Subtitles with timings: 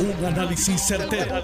[0.00, 1.42] Un análisis certero,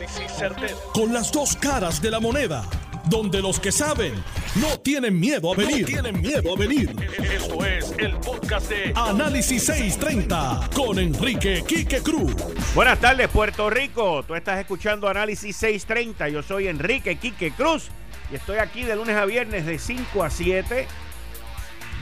[0.93, 2.65] Con las dos caras de la moneda.
[3.07, 4.15] Donde los que saben
[4.55, 5.85] no tienen miedo a venir.
[5.85, 6.95] tienen miedo a venir.
[7.19, 12.33] Esto es el podcast de Análisis 630 con Enrique Quique Cruz.
[12.77, 14.23] Buenas tardes, Puerto Rico.
[14.23, 16.29] Tú estás escuchando Análisis 630.
[16.29, 17.89] Yo soy Enrique Quique Cruz
[18.31, 20.87] y estoy aquí de lunes a viernes de 5 a 7.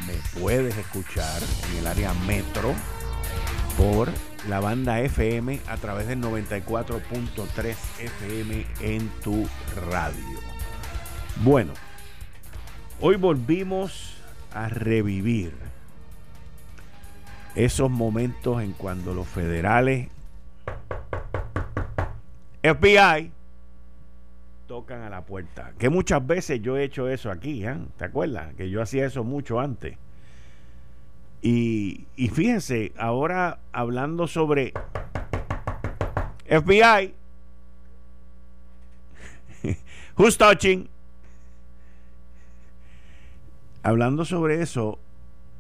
[0.07, 2.75] Me puedes escuchar en el área metro
[3.79, 4.11] por
[4.49, 9.47] la banda FM a través del 94.3 FM en tu
[9.89, 10.41] radio.
[11.43, 11.73] Bueno,
[13.01, 14.17] hoy volvimos
[14.53, 15.55] a revivir
[17.55, 20.09] esos momentos en cuando los federales
[22.63, 23.33] FBI
[24.67, 25.73] tocan a la puerta.
[25.79, 27.77] Que muchas veces yo he hecho eso aquí, ¿eh?
[27.97, 28.55] ¿te acuerdas?
[28.55, 29.99] Que yo hacía eso mucho antes.
[31.43, 34.73] Y, fíjense, ahora hablando sobre
[36.47, 37.15] FBI,
[40.17, 40.89] who's touching?
[43.83, 45.01] Hablando sobre eso,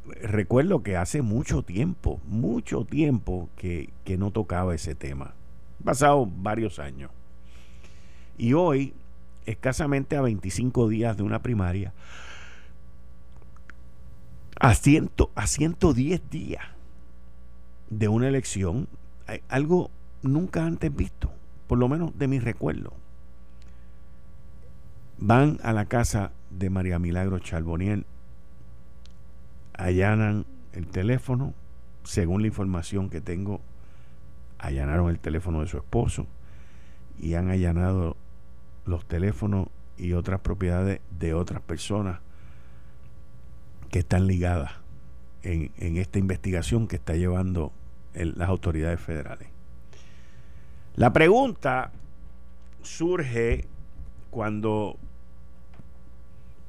[0.06, 5.34] recuerdo que hace mucho tiempo, mucho tiempo que, que no tocaba ese tema.
[5.84, 7.10] pasado varios años.
[8.38, 8.94] Y hoy,
[9.46, 11.92] escasamente a 25 días de una primaria,
[14.62, 16.64] a, ciento, a 110 días
[17.90, 18.86] de una elección,
[19.48, 19.90] algo
[20.22, 21.32] nunca antes visto,
[21.66, 22.92] por lo menos de mi recuerdo.
[25.18, 28.06] Van a la casa de María Milagro Charboniel,
[29.74, 31.54] allanan el teléfono,
[32.04, 33.60] según la información que tengo,
[34.58, 36.28] allanaron el teléfono de su esposo
[37.18, 38.16] y han allanado
[38.86, 39.66] los teléfonos
[39.98, 42.20] y otras propiedades de otras personas
[43.92, 44.72] que están ligadas
[45.42, 47.72] en, esta investigación que está llevando
[48.14, 49.48] las autoridades federales.
[50.96, 51.92] La pregunta
[52.82, 53.66] surge
[54.30, 54.96] cuando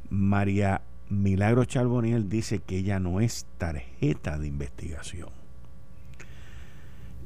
[0.10, 5.30] María Milagro Charboniel dice que ella no es tarjeta de investigación.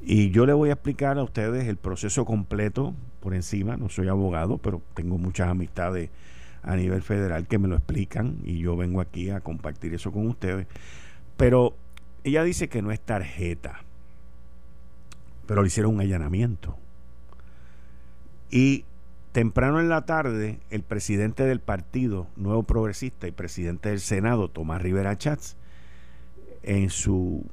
[0.04, 3.78] Y yo le voy a explicar a ustedes el proceso completo por encima.
[3.78, 6.12] No soy abogado, pero tengo muchas amistades
[6.64, 10.28] a nivel federal que me lo explican y yo vengo aquí a compartir eso con
[10.28, 10.68] ustedes.
[11.38, 11.76] Pero
[12.24, 13.82] ella dice que no es tarjeta,
[15.46, 16.78] pero le hicieron un allanamiento.
[18.50, 18.86] Y
[19.32, 24.82] temprano en la tarde, el presidente del partido Nuevo Progresista y presidente del Senado, Tomás
[24.82, 25.56] Rivera Chats,
[26.64, 27.46] en su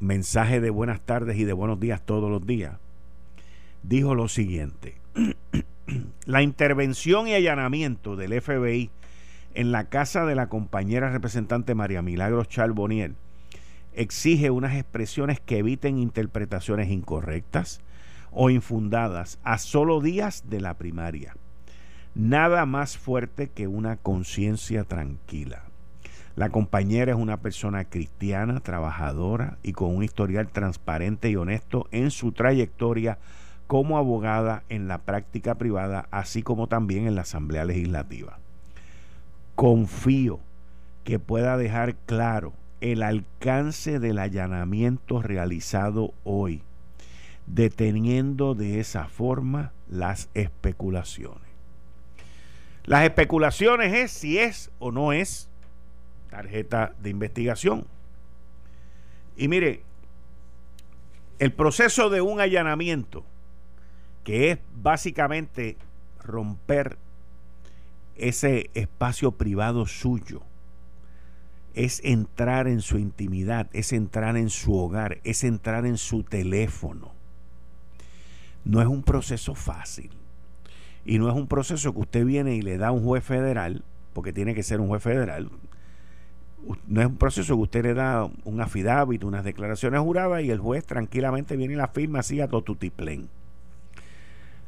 [0.00, 2.76] mensaje de buenas tardes y de buenos días todos los días,
[3.82, 4.96] dijo lo siguiente.
[6.26, 8.90] la intervención y allanamiento del FBI
[9.54, 13.14] en la casa de la compañera representante María Milagros Charboniel
[13.94, 17.80] exige unas expresiones que eviten interpretaciones incorrectas
[18.30, 21.34] o infundadas a solo días de la primaria.
[22.14, 25.64] Nada más fuerte que una conciencia tranquila.
[26.34, 32.10] La compañera es una persona cristiana, trabajadora y con un historial transparente y honesto en
[32.10, 33.18] su trayectoria
[33.66, 38.38] como abogada en la práctica privada, así como también en la Asamblea Legislativa.
[39.54, 40.40] Confío
[41.04, 46.62] que pueda dejar claro el alcance del allanamiento realizado hoy,
[47.46, 51.40] deteniendo de esa forma las especulaciones.
[52.84, 55.48] Las especulaciones es si es o no es
[56.30, 57.86] tarjeta de investigación.
[59.36, 59.82] Y mire,
[61.38, 63.24] el proceso de un allanamiento
[64.26, 65.76] que es básicamente
[66.20, 66.98] romper
[68.16, 70.42] ese espacio privado suyo.
[71.74, 77.12] Es entrar en su intimidad, es entrar en su hogar, es entrar en su teléfono.
[78.64, 80.10] No es un proceso fácil.
[81.04, 83.84] Y no es un proceso que usted viene y le da a un juez federal,
[84.12, 85.52] porque tiene que ser un juez federal.
[86.88, 90.58] No es un proceso que usted le da un afidavit, unas declaraciones juradas y el
[90.58, 93.28] juez tranquilamente viene y la firma así a totutiplén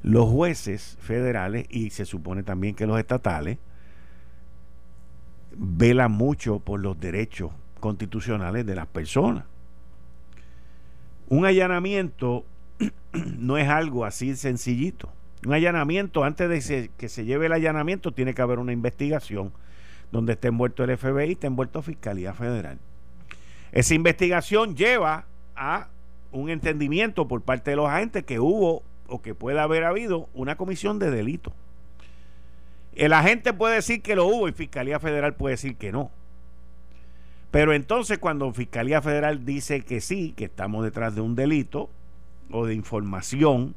[0.03, 3.59] los jueces federales y se supone también que los estatales
[5.57, 9.45] velan mucho por los derechos constitucionales de las personas.
[11.29, 12.45] Un allanamiento
[13.13, 15.11] no es algo así sencillito.
[15.45, 19.53] Un allanamiento, antes de que se lleve el allanamiento, tiene que haber una investigación
[20.11, 22.79] donde esté envuelto el FBI, esté envuelto Fiscalía Federal.
[23.73, 25.89] Esa investigación lleva a
[26.33, 30.57] un entendimiento por parte de los agentes que hubo o que pueda haber habido una
[30.57, 31.53] comisión de delito.
[32.95, 36.11] El agente puede decir que lo hubo y Fiscalía Federal puede decir que no.
[37.51, 41.89] Pero entonces cuando Fiscalía Federal dice que sí, que estamos detrás de un delito
[42.51, 43.75] o de información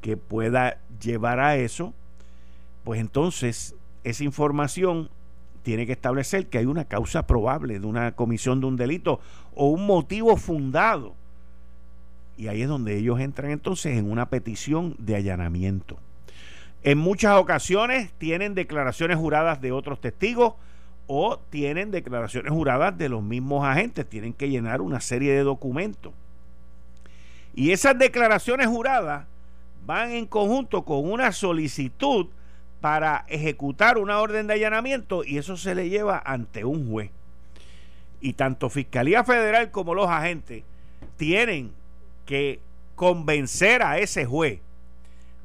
[0.00, 1.94] que pueda llevar a eso,
[2.84, 5.08] pues entonces esa información
[5.62, 9.20] tiene que establecer que hay una causa probable de una comisión de un delito
[9.54, 11.14] o un motivo fundado.
[12.42, 15.96] Y ahí es donde ellos entran entonces en una petición de allanamiento.
[16.82, 20.54] En muchas ocasiones tienen declaraciones juradas de otros testigos
[21.06, 24.08] o tienen declaraciones juradas de los mismos agentes.
[24.08, 26.12] Tienen que llenar una serie de documentos.
[27.54, 29.28] Y esas declaraciones juradas
[29.86, 32.26] van en conjunto con una solicitud
[32.80, 37.12] para ejecutar una orden de allanamiento y eso se le lleva ante un juez.
[38.20, 40.64] Y tanto Fiscalía Federal como los agentes
[41.16, 41.80] tienen
[42.24, 42.60] que
[42.94, 44.60] convencer a ese juez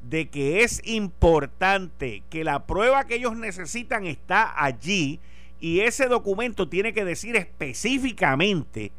[0.02, 5.20] de que es importante que la prueba que ellos necesitan está allí
[5.60, 8.92] y ese documento tiene que decir específicamente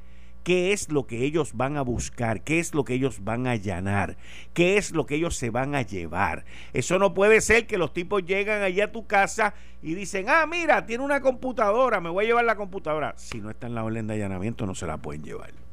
[0.43, 3.51] qué es lo que ellos van a buscar, qué es lo que ellos van a
[3.51, 4.17] allanar,
[4.53, 6.45] qué es lo que ellos se van a llevar.
[6.73, 10.45] Eso no puede ser que los tipos llegan allá a tu casa y dicen, ah,
[10.45, 13.13] mira, tiene una computadora, me voy a llevar la computadora.
[13.17, 15.68] Si no está en la orden de allanamiento, no se la pueden llevar.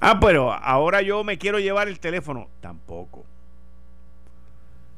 [0.00, 2.48] Ah, pero ahora yo me quiero llevar el teléfono.
[2.60, 3.24] Tampoco.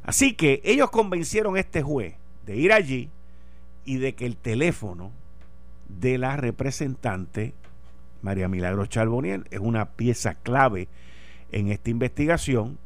[0.03, 2.17] Así que ellos convencieron a este juez
[2.47, 3.11] de ir allí
[3.85, 5.13] y de que el teléfono
[5.89, 7.55] de la representante
[8.23, 10.89] María Milagro Charboniel es una pieza clave
[11.53, 12.79] en esta investigación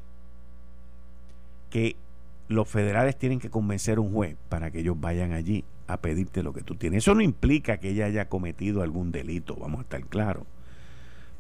[1.70, 1.98] que
[2.48, 6.44] los federales tienen que convencer a un juez para que ellos vayan allí a pedirte
[6.44, 7.04] lo que tú tienes.
[7.04, 10.44] Eso no implica que ella haya cometido algún delito, vamos a estar claros.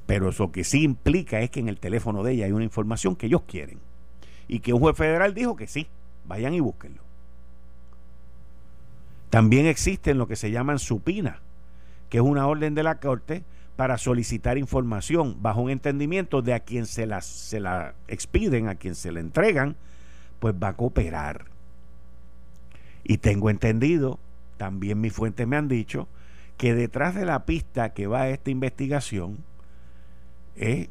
[0.06, 3.16] Pero eso que sí implica es que en el teléfono de ella hay una información
[3.16, 3.80] que ellos quieren.
[4.48, 5.88] Y que un juez federal dijo que sí,
[6.26, 7.02] vayan y búsquenlo.
[9.30, 11.40] También existen lo que se llaman supinas,
[12.10, 13.44] que es una orden de la Corte
[13.76, 18.76] para solicitar información bajo un entendimiento de a quien se la, se la expiden, a
[18.76, 19.76] quien se la entregan,
[20.40, 21.46] pues va a cooperar.
[23.04, 24.20] Y tengo entendido,
[24.58, 26.08] también mis fuentes me han dicho,
[26.58, 29.40] que detrás de la pista que va a esta investigación,
[30.56, 30.90] es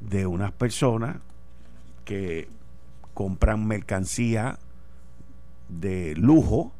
[0.00, 1.18] de unas personas
[2.04, 2.48] que
[3.14, 4.58] compran mercancía
[5.68, 6.72] de lujo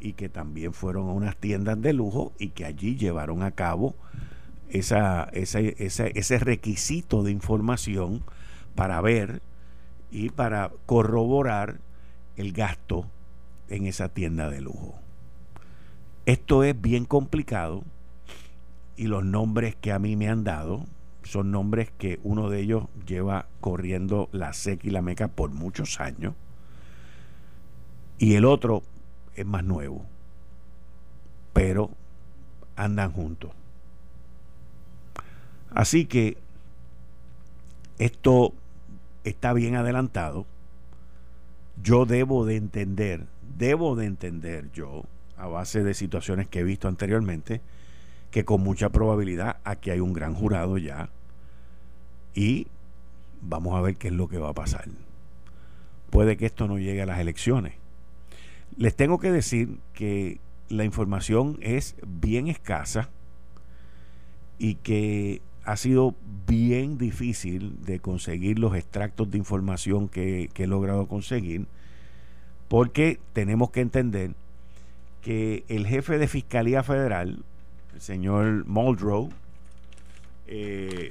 [0.00, 3.94] y que también fueron a unas tiendas de lujo y que allí llevaron a cabo
[4.68, 8.24] esa, ese requisito de información
[8.74, 9.42] para ver
[10.10, 11.80] y para corroborar
[12.36, 13.06] el gasto
[13.68, 15.01] en esa tienda de lujo.
[16.26, 17.82] Esto es bien complicado
[18.96, 20.86] y los nombres que a mí me han dado
[21.24, 26.00] son nombres que uno de ellos lleva corriendo la SEC y la MECA por muchos
[26.00, 26.34] años
[28.22, 28.84] y el otro
[29.34, 30.06] es más nuevo,
[31.52, 31.90] pero
[32.76, 33.50] andan juntos.
[35.70, 36.36] Así que
[37.98, 38.54] esto
[39.24, 40.46] está bien adelantado.
[41.82, 43.26] Yo debo de entender,
[43.58, 45.02] debo de entender yo,
[45.36, 47.60] a base de situaciones que he visto anteriormente,
[48.30, 51.10] que con mucha probabilidad aquí hay un gran jurado ya
[52.34, 52.66] y
[53.42, 54.86] vamos a ver qué es lo que va a pasar.
[56.10, 57.74] Puede que esto no llegue a las elecciones.
[58.76, 63.10] Les tengo que decir que la información es bien escasa
[64.58, 66.14] y que ha sido
[66.46, 71.66] bien difícil de conseguir los extractos de información que, he logrado conseguir
[72.68, 74.34] porque tenemos que entender
[75.22, 77.44] que el jefe de Fiscalía Federal,
[77.94, 79.30] el señor Muldrow,
[80.46, 81.10] eh,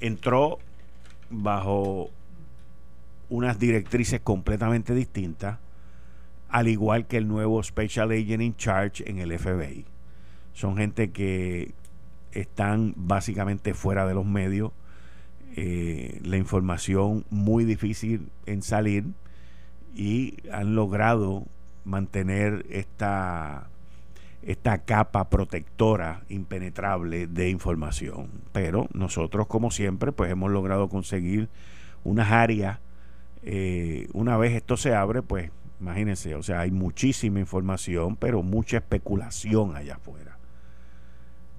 [0.00, 0.58] entró
[1.30, 2.10] bajo
[3.28, 5.58] unas directrices completamente distintas,
[6.48, 9.84] al igual que el nuevo Special Agent in Charge en el FBI.
[10.52, 11.74] Son gente que
[12.30, 14.70] están básicamente fuera de los medios,
[15.56, 19.04] eh, la información muy difícil en salir
[19.94, 21.44] y han logrado
[21.84, 23.68] mantener esta
[24.46, 28.28] esta capa protectora impenetrable de información.
[28.52, 31.48] Pero nosotros, como siempre, pues hemos logrado conseguir
[32.04, 32.78] unas áreas.
[33.42, 35.50] Eh, una vez esto se abre, pues
[35.80, 40.38] imagínense, o sea, hay muchísima información, pero mucha especulación allá afuera.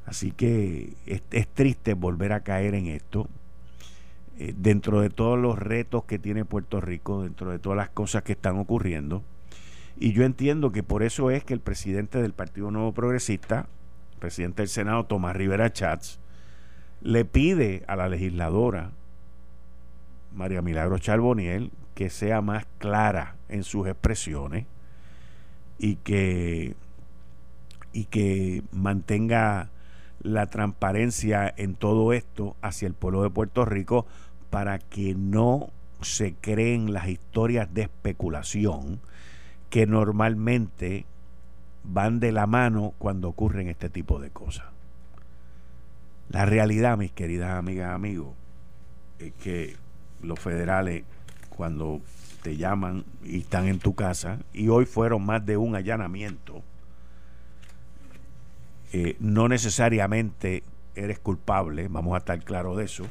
[0.06, 3.28] Así que es, triste volver a caer en esto.
[4.38, 8.22] Eh, dentro de todos los retos que tiene Puerto Rico, dentro de todas las cosas
[8.24, 9.24] que están ocurriendo.
[9.98, 13.68] Y yo entiendo que por eso es que el presidente del Partido Nuevo Progresista,
[14.20, 16.20] presidente del Senado, Tomás Rivera Chats,
[17.02, 18.92] le pide a la legisladora
[20.34, 24.66] María Milagro Charboniel que sea más clara en sus expresiones
[25.78, 26.76] y que
[27.94, 29.70] y que mantenga
[30.22, 34.06] la transparencia en todo esto hacia el pueblo de Puerto Rico
[34.50, 35.70] para que no
[36.02, 39.00] se creen las historias de especulación
[39.70, 41.06] que normalmente
[41.84, 44.66] van de la mano cuando ocurren este tipo de cosas.
[46.30, 48.34] La realidad, mis queridas amigas amigos,
[49.20, 49.76] es que
[50.22, 51.04] los federales,
[51.50, 52.02] cuando
[52.42, 56.64] te llaman y están en tu casa, y hoy fueron más de un allanamiento,
[58.94, 60.64] eh, no necesariamente
[60.96, 63.06] eres culpable, vamos a estar claros de eso.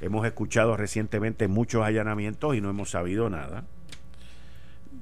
[0.00, 3.64] Hemos escuchado recientemente muchos allanamientos y no hemos sabido nada,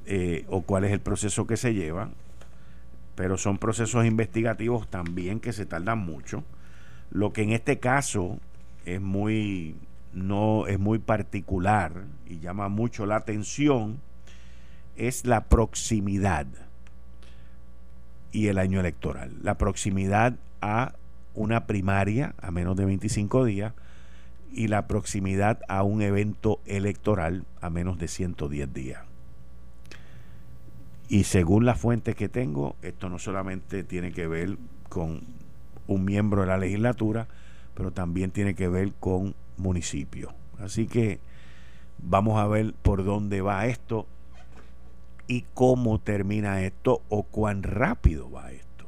[0.06, 2.10] eh, o cuál es el proceso que se lleva,
[3.14, 6.44] pero son procesos investigativos también que se tardan mucho.
[7.10, 8.38] Lo que en este caso
[8.84, 9.76] es muy
[10.12, 14.00] no es muy particular y llama mucho la atención
[14.96, 16.46] es la proximidad
[18.30, 19.32] y el año electoral.
[19.42, 20.94] La proximidad a
[21.34, 23.72] una primaria a menos de 25 días
[24.52, 29.13] y la proximidad a un evento electoral a menos de 110 días.
[31.08, 34.56] Y según las fuentes que tengo, esto no solamente tiene que ver
[34.88, 35.20] con
[35.86, 37.28] un miembro de la legislatura,
[37.74, 40.32] pero también tiene que ver con municipios.
[40.58, 41.20] Así que
[41.98, 44.06] vamos a ver por dónde va esto
[45.26, 48.86] y cómo termina esto o cuán rápido va esto.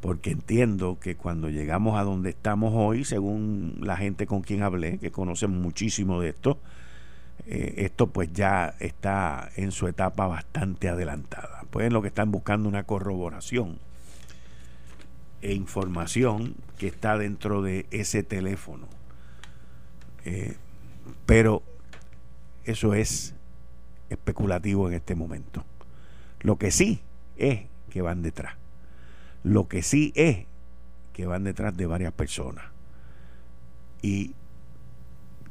[0.00, 4.98] Porque entiendo que cuando llegamos a donde estamos hoy, según la gente con quien hablé,
[4.98, 6.58] que conocen muchísimo de esto,
[7.46, 11.64] eh, esto pues ya está en su etapa bastante adelantada.
[11.70, 13.78] Pues lo que están buscando una corroboración
[15.42, 18.88] e información que está dentro de ese teléfono.
[20.24, 20.56] Eh,
[21.26, 21.62] pero
[22.64, 23.34] eso es
[24.08, 25.64] especulativo en este momento.
[26.40, 27.02] Lo que sí
[27.36, 28.54] es que van detrás.
[29.42, 30.46] Lo que sí es
[31.12, 32.64] que van detrás de varias personas.
[34.00, 34.34] Y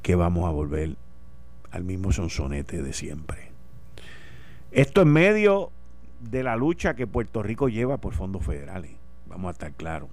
[0.02, 0.98] que vamos a volver
[1.74, 3.52] al mismo sonsonete de siempre.
[4.72, 5.72] Esto en medio
[6.20, 8.92] de la lucha que Puerto Rico lleva por fondos federales.
[9.26, 10.10] Vamos a estar claros.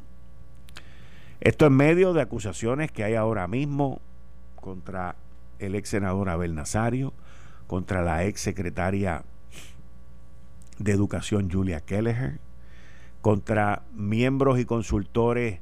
[1.41, 4.01] Esto en medio de acusaciones que hay ahora mismo
[4.57, 5.17] contra
[5.59, 7.13] el ex senador Abel Nazario,
[7.67, 9.25] contra la ex secretaria
[10.79, 12.41] de Educación Julia Kelleher,
[13.21, 15.61] contra miembros y consultores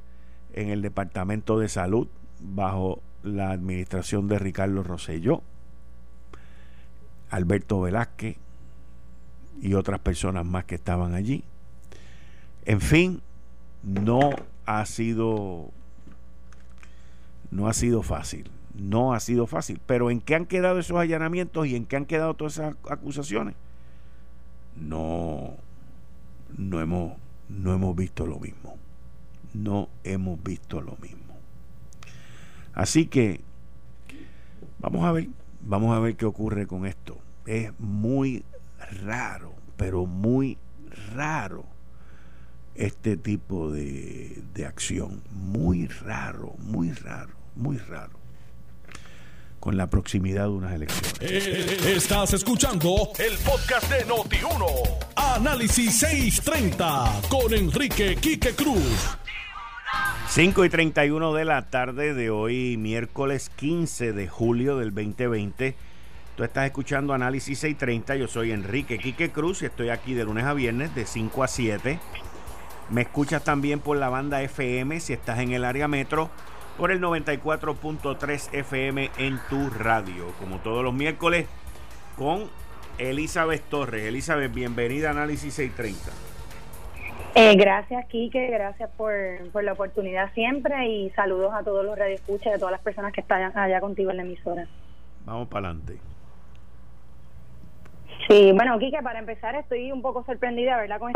[0.53, 2.07] en el Departamento de Salud
[2.39, 5.43] bajo la administración de Ricardo Rosselló,
[7.29, 8.37] Alberto Velázquez
[9.61, 11.43] y otras personas más que estaban allí.
[12.65, 13.21] En fin,
[13.83, 14.31] no
[14.65, 15.71] ha sido
[17.51, 19.79] no ha sido fácil no ha sido fácil.
[19.85, 23.55] Pero en qué han quedado esos allanamientos y en qué han quedado todas esas acusaciones
[24.75, 25.55] no
[26.57, 27.13] no hemos
[27.49, 28.77] no hemos visto lo mismo.
[29.53, 31.35] No hemos visto lo mismo.
[32.73, 33.41] Así que
[34.79, 35.29] vamos a ver
[35.61, 38.43] vamos a ver qué ocurre con esto es muy
[39.03, 40.57] raro pero muy
[41.15, 41.65] raro
[42.75, 45.23] este tipo de, acción.
[45.31, 48.19] Muy raro, muy raro, muy raro.
[49.59, 51.17] Con la proximidad de unas elecciones.
[51.21, 54.65] Eh, estás escuchando el podcast de Noti1.
[55.15, 59.17] Análisis 630 con Enrique Quique Cruz.
[60.27, 65.75] 5 y 31 de la tarde de hoy, miércoles 15 de julio del 2020.
[66.35, 68.15] Tú estás escuchando Análisis 630.
[68.15, 71.47] Yo soy Enrique Quique Cruz y estoy aquí de lunes a viernes de 5 a
[71.47, 71.99] 7
[72.89, 76.29] me escuchas también por la banda FM si estás en el área metro,
[76.77, 81.45] por el 94.3 FM en tu radio, como todos los miércoles,
[82.17, 82.49] con
[82.97, 84.05] Elizabeth Torres.
[84.05, 86.28] Elizabeth, bienvenida a Análisis 630.
[87.35, 89.13] Eh, gracias, Quique, gracias por,
[89.51, 93.13] por, la oportunidad siempre y saludos a todos los radioescuchas y a todas las personas
[93.13, 94.67] que están allá contigo en la emisora.
[95.25, 95.99] Vamos para adelante.
[98.27, 100.99] Sí, bueno, Quique, para empezar estoy un poco sorprendida, ¿verdad?
[100.99, 101.13] Con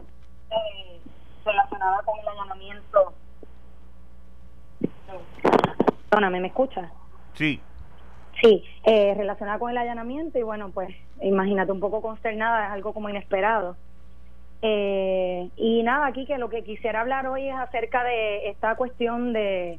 [1.45, 3.13] relacionada con el allanamiento.
[6.09, 6.91] Perdóname, ¿me escucha?
[7.33, 7.59] Sí.
[8.41, 10.89] Sí, eh, relacionada con el allanamiento y bueno, pues
[11.21, 13.77] imagínate un poco consternada, es algo como inesperado.
[14.65, 19.33] Eh, y nada, aquí que lo que quisiera hablar hoy es acerca de esta cuestión
[19.33, 19.77] de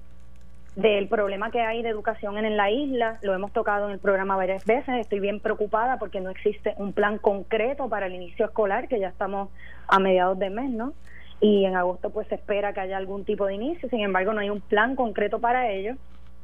[0.77, 3.19] del problema que hay de educación en, la isla.
[3.23, 4.97] Lo hemos tocado en el programa varias veces.
[4.97, 9.09] Estoy bien preocupada porque no existe un plan concreto para el inicio escolar, que ya
[9.09, 9.51] estamos
[9.87, 10.93] a mediados de mes, ¿no?
[11.41, 13.89] Y en agosto pues se espera que haya algún tipo de inicio.
[13.89, 15.95] Sin embargo, no hay un plan concreto para ello.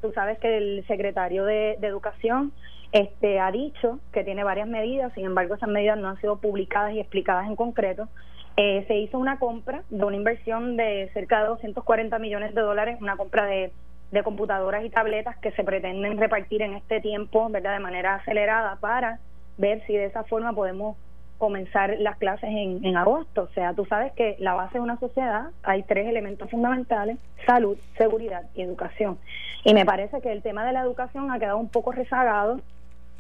[0.01, 2.53] Tú sabes que el secretario de, Educación
[2.93, 6.93] este, ha dicho que tiene varias medidas, sin embargo esas medidas no han sido publicadas
[6.95, 8.09] y explicadas en concreto.
[8.57, 12.99] Eh, se hizo una compra de una inversión de cerca de 240 millones de dólares,
[13.01, 13.73] una compra de
[14.11, 17.75] de computadoras y tabletas que se pretenden repartir en este tiempo, ¿verdad?
[17.75, 19.21] De manera acelerada para
[19.57, 20.97] ver si de esa forma podemos
[21.39, 23.43] comenzar las clases en, en agosto.
[23.43, 27.79] O sea, tú sabes que la base de una sociedad hay tres elementos fundamentales, salud,
[27.97, 29.19] seguridad y educación.
[29.65, 32.61] Y me parece que el tema de la educación ha quedado un poco rezagado.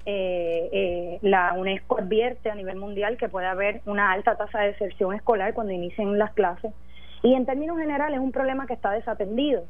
[0.07, 4.69] Eh, eh, la UNESCO advierte a nivel mundial que puede haber una alta tasa de
[4.69, 6.73] deserción escolar cuando inicien las clases.
[7.23, 9.65] Y en términos generales es un problema que está desatendido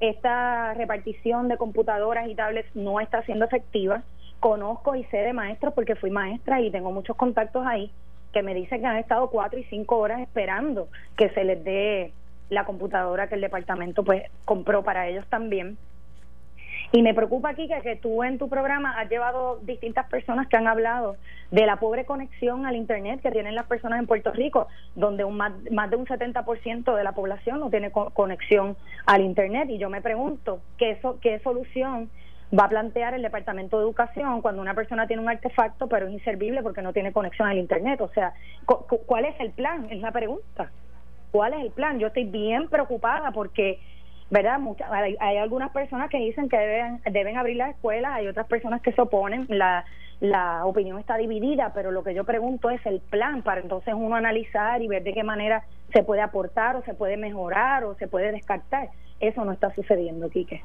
[0.00, 4.02] esta repartición de computadoras y tablets no está siendo efectiva.
[4.40, 7.90] Conozco y sé de maestros porque fui maestra y tengo muchos contactos ahí
[8.32, 12.12] que me dicen que han estado cuatro y cinco horas esperando que se les dé
[12.48, 15.76] la computadora que el departamento pues compró para ellos también
[16.92, 20.66] y me preocupa aquí que, tú en tu programa has llevado distintas personas que han
[20.66, 21.16] hablado
[21.52, 24.66] de la pobre conexión al Internet que tienen las personas en Puerto Rico,
[24.96, 29.68] donde un más, más de un 70% de la población no tiene conexión al Internet.
[29.70, 32.10] Y yo me pregunto, ¿qué, ¿qué solución
[32.58, 36.12] va a plantear el Departamento de Educación cuando una persona tiene un artefacto pero es
[36.12, 38.00] inservible porque no tiene conexión al Internet?
[38.00, 38.34] O sea,
[38.66, 39.86] ¿cuál es el plan?
[39.90, 40.72] Es la pregunta.
[41.30, 42.00] ¿Cuál es el plan?
[42.00, 43.78] Yo estoy bien preocupada porque
[44.30, 44.60] ¿verdad?
[45.18, 48.92] hay, algunas personas que dicen que deben, deben abrir las escuelas, hay otras personas que
[48.92, 49.84] se oponen, la,
[50.20, 54.14] la opinión está dividida, pero lo que yo pregunto es el plan para entonces uno
[54.14, 58.06] analizar y ver de qué manera se puede aportar o se puede mejorar o se
[58.06, 58.90] puede descartar.
[59.18, 60.62] Eso no está sucediendo, Quique.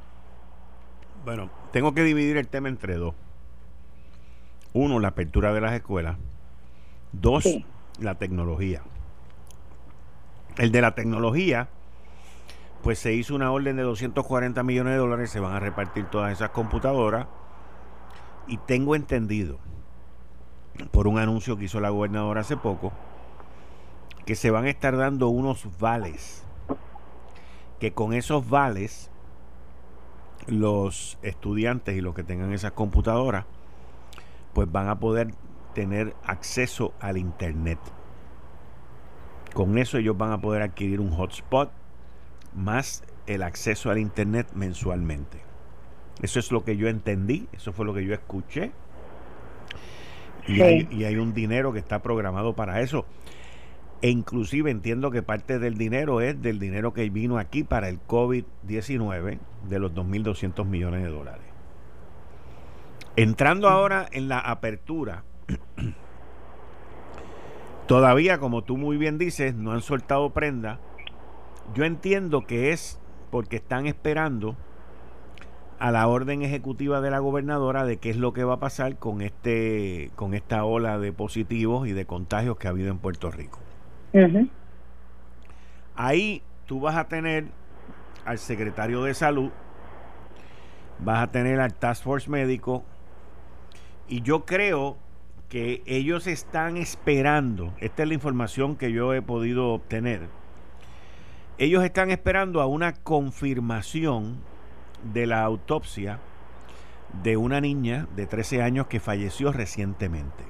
[1.26, 3.16] Bueno, tengo que dividir el tema entre dos.
[4.74, 6.18] Uno, la apertura de las escuelas.
[7.12, 7.46] Dos,
[8.00, 8.82] la tecnología.
[10.58, 11.68] El de la tecnología
[12.86, 16.32] pues se hizo una orden de 240 millones de dólares, se van a repartir todas
[16.32, 17.26] esas computadoras.
[18.46, 19.58] Y tengo entendido,
[20.92, 22.94] por un anuncio que hizo la gobernadora hace poco,
[24.28, 26.44] que se van a estar dando unos vales,
[27.80, 29.10] que con esos vales
[30.46, 33.46] los estudiantes y los que tengan esas computadoras,
[34.54, 35.34] pues van a poder
[35.74, 37.80] tener acceso al Internet.
[39.56, 41.72] Con eso ellos van a poder adquirir un hotspot
[42.56, 45.40] más el acceso al Internet mensualmente.
[46.22, 48.72] Eso es lo que yo entendí, eso fue lo que yo escuché.
[50.48, 53.06] Y, hay, un dinero que está programado para eso.
[54.02, 58.00] E inclusive entiendo que parte del dinero es del dinero que vino aquí para el
[58.06, 61.46] COVID-19 de los 2.200 millones de dólares.
[63.16, 65.24] Entrando ahora en la apertura,
[67.88, 70.80] todavía como tú muy bien dices, no han soltado prenda
[71.74, 73.00] yo entiendo que es
[73.32, 74.56] porque están esperando
[75.80, 78.98] a la orden ejecutiva de la gobernadora de qué es lo que va a pasar
[78.98, 83.32] con este con esta ola de positivos y de contagios que ha habido en Puerto
[83.32, 83.60] Rico.
[85.96, 87.46] Ahí tú vas a tener
[88.26, 89.52] al secretario de salud,
[91.00, 92.84] vas a tener al task force médico
[94.08, 94.98] y yo creo
[95.50, 100.22] que ellos están esperando, esta es la información que yo he podido obtener
[101.58, 104.38] ellos están esperando a una confirmación
[105.14, 106.20] de la autopsia
[107.24, 110.44] de una niña de 13 años que falleció recientemente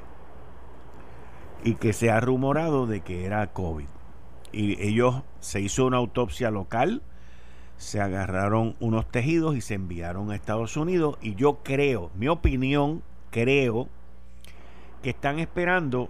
[1.64, 3.88] y que se ha rumorado de que era COVID.
[4.52, 7.02] Y ellos se hizo una autopsia local,
[7.78, 13.04] se agarraron unos tejidos y se enviaron a Estados Unidos y yo creo, mi opinión,
[13.32, 13.90] creo
[15.04, 16.10] que están esperando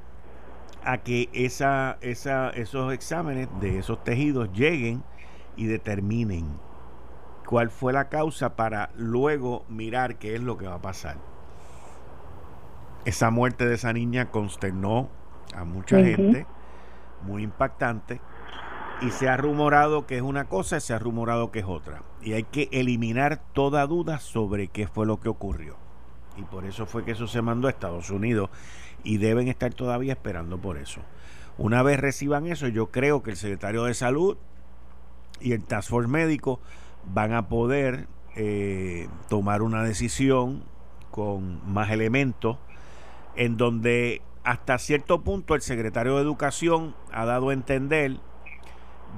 [0.86, 5.04] a que esa, esa, esos exámenes de esos tejidos lleguen
[5.56, 6.46] y determinen
[7.46, 11.18] cuál fue la causa para luego mirar qué es lo que va a pasar.
[13.06, 15.10] Esa muerte de esa niña consternó
[15.56, 16.46] a mucha gente,
[17.22, 18.20] muy impactante,
[19.02, 22.04] y se ha rumorado que es una cosa y se ha rumorado que es otra.
[22.22, 25.85] Y hay que eliminar toda duda sobre qué fue lo que ocurrió.
[26.38, 28.50] Y por eso fue que eso se mandó a Estados Unidos
[29.04, 31.02] y deben estar todavía esperando por eso.
[31.58, 34.38] Una vez reciban eso, yo creo que el secretario de Salud
[35.40, 36.60] y el Task Force médico
[37.06, 40.64] van a poder eh, tomar una decisión
[41.12, 42.58] con más elementos
[43.38, 48.18] en donde hasta cierto punto el secretario de Educación ha dado a entender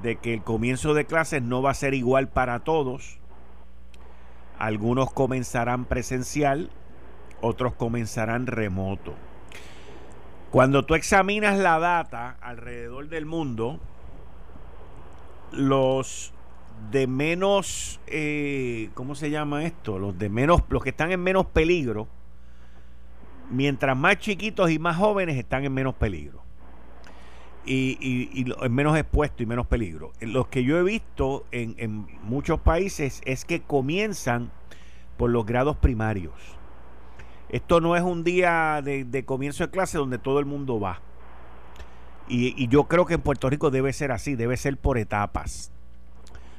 [0.02, 3.20] de que el comienzo de clases no va a ser igual para todos.
[4.60, 6.70] Algunos comenzarán presencial,
[7.42, 9.14] otros comenzarán remoto.
[10.52, 13.80] Cuando tú examinas la data alrededor del mundo,
[15.52, 16.34] los
[16.92, 20.00] de menos, eh, ¿cómo se llama esto?
[20.00, 22.08] Los de menos, los que están en menos peligro,
[23.50, 26.44] mientras más chiquitos y más jóvenes están en menos peligro.
[27.66, 30.14] Y, y, en menos expuesto y menos peligro.
[30.22, 34.52] Los que yo he visto en muchos países es que comienzan
[35.18, 36.57] por los grados primarios.
[37.50, 41.02] Esto no es un día de, comienzo de clase donde todo el mundo va.
[42.28, 45.72] Y, y, yo creo que en Puerto Rico debe ser así, debe ser por etapas.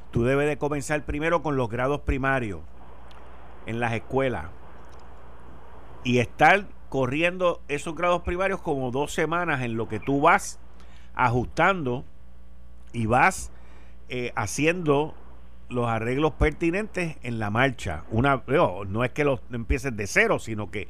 [0.09, 2.61] Tú debes de comenzar primero con los grados primarios
[3.67, 4.47] en las escuelas
[6.03, 10.59] y estar corriendo esos grados primarios como dos semanas en lo que tú vas
[11.13, 12.03] ajustando
[12.93, 13.51] y vas
[14.09, 15.13] eh, haciendo
[15.69, 18.03] los arreglos pertinentes en la marcha.
[18.11, 18.43] Una,
[18.87, 20.87] no es que los empieces de cero, sino que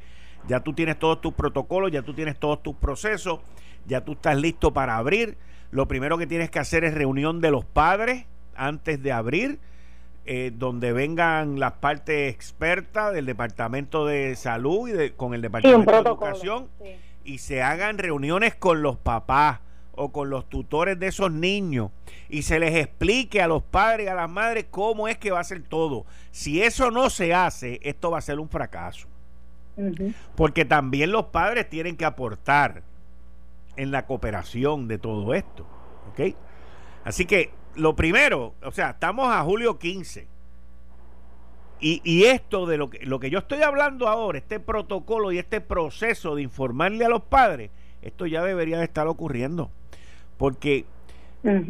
[0.48, 3.40] ya tú tienes todos tus protocolos, ya tú tienes todos tus procesos,
[3.86, 5.36] ya tú estás listo para abrir.
[5.70, 9.58] Lo primero que tienes que hacer es reunión de los padres antes de abrir,
[10.26, 15.90] eh, donde vengan las partes expertas del Departamento de Salud y de, con el Departamento
[15.90, 16.68] de Educación
[17.24, 19.60] y se hagan reuniones con los papás
[19.94, 21.90] o con los tutores de esos niños
[22.28, 25.40] y se les explique a los padres y a las madres cómo es que va
[25.40, 26.06] a ser todo.
[26.30, 29.08] Si eso no se hace, esto va a ser un fracaso.
[30.36, 32.82] Porque también los padres tienen que aportar
[33.76, 35.66] en la cooperación de todo esto.
[36.10, 36.34] ¿Ok?
[37.04, 40.28] Así que lo primero, o sea, estamos a julio 15.
[41.82, 45.38] Y, y, esto de lo que, lo que yo estoy hablando ahora, este protocolo y
[45.38, 47.70] este proceso de informarle a los padres,
[48.02, 49.70] esto ya debería de estar ocurriendo.
[50.40, 50.86] Porque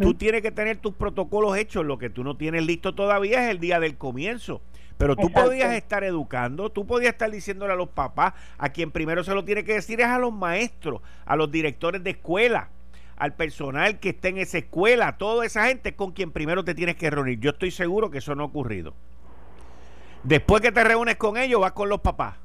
[0.00, 3.50] tú tienes que tener tus protocolos hechos, lo que tú no tienes listo todavía es
[3.50, 4.62] el día del comienzo.
[4.96, 9.24] Pero tú podías estar educando, tú podías estar diciéndole a los papás, a quien primero
[9.24, 12.68] se lo tiene que decir es a los maestros, a los directores de escuela
[13.16, 16.94] al personal que esté en esa escuela, toda esa gente con quien primero te tienes
[16.94, 17.40] que reunir.
[17.40, 18.94] Yo estoy seguro que eso no ha ocurrido.
[20.22, 22.36] Después que te reúnes con ellos, vas con los papás.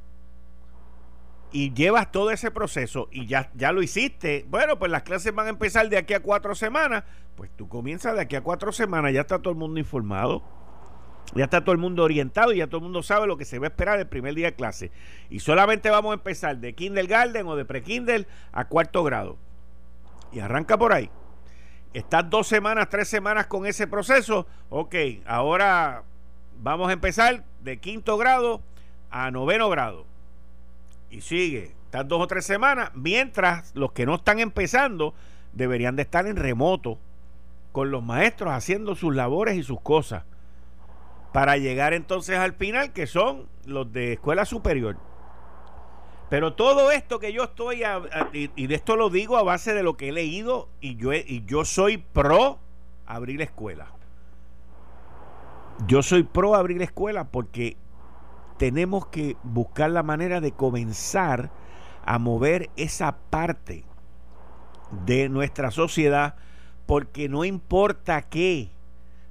[1.55, 4.45] Y llevas todo ese proceso y ya, ya lo hiciste.
[4.49, 7.05] Bueno, pues las clases van a empezar de aquí a cuatro semanas.
[7.37, 10.43] Pues tú comienzas de aquí a cuatro semanas, ya está todo el mundo informado.
[11.33, 13.57] Ya está todo el mundo orientado y ya todo el mundo sabe lo que se
[13.57, 14.91] va a esperar el primer día de clase.
[15.29, 19.37] Y solamente vamos a empezar de kindergarten o de pre-kinder a cuarto grado
[20.33, 21.09] y arranca por ahí.
[21.93, 24.45] Estás dos semanas, tres semanas con ese proceso.
[24.67, 24.93] Ok,
[25.25, 26.03] ahora
[26.59, 28.61] vamos a empezar de quinto grado
[29.09, 30.05] a noveno grado.
[31.15, 35.13] Y sigue, estás dos o tres semanas, mientras los que no están empezando
[35.53, 36.99] deberían de estar en remoto
[37.71, 40.25] con los maestros haciendo sus labores y sus cosas.
[41.31, 44.97] Para llegar entonces al final, que son los de escuela superior.
[46.29, 47.83] Pero todo esto que yo estoy,
[48.33, 51.45] y, de esto lo digo a base de lo que he leído, y yo, y
[51.45, 52.59] yo soy pro
[53.05, 53.87] abrir escuela.
[55.87, 57.77] Yo soy pro abrir escuela porque
[58.57, 61.51] tenemos que buscar la manera de comenzar
[62.05, 63.83] a mover esa parte
[65.05, 66.35] de nuestra sociedad,
[66.85, 68.69] porque no importa qué,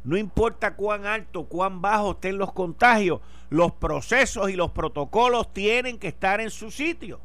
[0.03, 5.99] no importa cuán alto, cuán bajo estén los contagios, los procesos y los protocolos tienen
[5.99, 7.21] que estar en su sitio.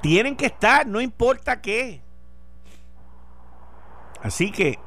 [0.00, 2.00] Tienen que estar, no importa qué.
[4.22, 4.78] Así que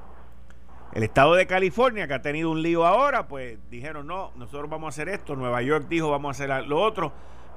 [0.93, 4.88] el estado de California, que ha tenido un lío ahora, pues dijeron, no, nosotros vamos
[4.88, 5.36] a hacer esto.
[5.36, 7.12] Nueva York dijo, vamos a hacer lo otro.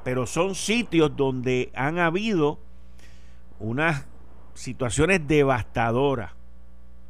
[0.05, 2.59] Pero son sitios donde han habido
[3.59, 4.07] unas
[4.55, 6.33] situaciones devastadoras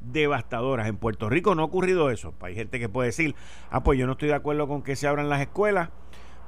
[0.01, 0.87] devastadoras.
[0.87, 2.33] En Puerto Rico no ha ocurrido eso.
[2.41, 3.35] Hay gente que puede decir,
[3.71, 5.91] ah, pues yo no estoy de acuerdo con que se abran las escuelas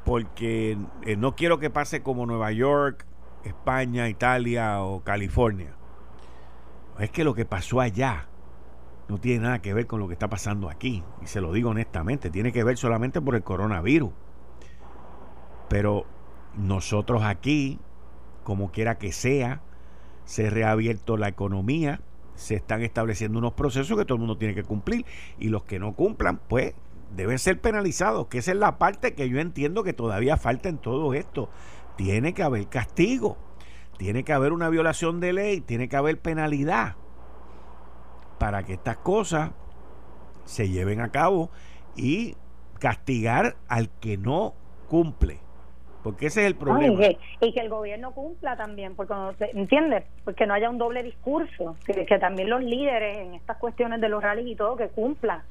[0.04, 3.04] porque eh, no quiero que pase como Nueva York,
[3.44, 5.74] España, Italia o California.
[7.00, 8.27] Es que lo que pasó allá
[9.08, 11.02] no tiene nada que ver con lo que está pasando aquí.
[11.22, 14.10] Y se lo digo honestamente, tiene que ver solamente por el coronavirus.
[15.68, 16.04] Pero
[16.56, 17.78] nosotros aquí,
[18.44, 19.62] como quiera que sea,
[20.24, 22.00] se ha reabierto la economía,
[22.34, 25.04] se están estableciendo unos procesos que todo el mundo tiene que cumplir
[25.38, 26.74] y los que no cumplan, pues
[27.16, 30.78] deben ser penalizados, que esa es la parte que yo entiendo que todavía falta en
[30.78, 31.48] todo esto.
[31.96, 33.38] Tiene que haber castigo,
[33.96, 36.96] tiene que haber una violación de ley, tiene que haber penalidad
[38.38, 39.50] para que estas cosas
[40.44, 41.50] se lleven a cabo
[41.96, 42.36] y
[42.78, 44.54] castigar al que no
[44.88, 45.40] cumple.
[46.02, 47.04] Porque ese es el problema.
[47.40, 49.14] y, que, el gobierno cumpla también, porque
[49.52, 50.04] ¿entiendes?
[50.24, 54.08] Porque no haya un doble discurso, que, que también los líderes en estas cuestiones de
[54.08, 55.42] los rallies y todo, que cumplan